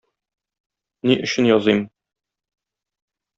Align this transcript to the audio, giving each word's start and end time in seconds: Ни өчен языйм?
Ни 1.09 1.17
өчен 1.27 1.49
языйм? 1.51 1.85